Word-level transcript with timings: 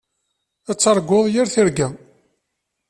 Ad 0.69 0.77
targuḍ 0.79 1.25
yir 1.33 1.47
tirga. 1.53 1.87